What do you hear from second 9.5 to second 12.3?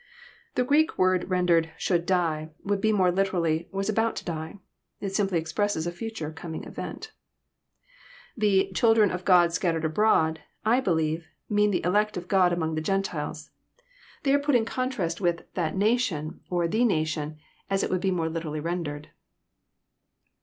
scattered abroad," I believe, mean tl^e elect of